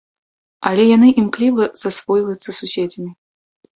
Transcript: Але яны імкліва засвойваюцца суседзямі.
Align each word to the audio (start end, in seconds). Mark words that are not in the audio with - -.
Але 0.69 0.83
яны 0.95 1.09
імкліва 1.21 1.63
засвойваюцца 1.85 2.49
суседзямі. 2.59 3.11